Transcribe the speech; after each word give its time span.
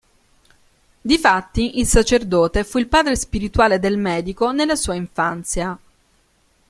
Difatti, 1.03 1.77
il 1.77 1.85
sacerdote 1.85 2.63
fu 2.63 2.79
il 2.79 2.87
padre 2.87 3.15
spirituale 3.15 3.77
del 3.77 3.99
medico 3.99 4.51
nella 4.51 4.75
sua 4.75 4.95
infanzia. 4.95 5.77